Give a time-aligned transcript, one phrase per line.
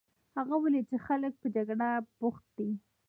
[0.37, 1.89] هغه ولیدل چې خلک په جګړه
[2.19, 2.69] بوخت دي.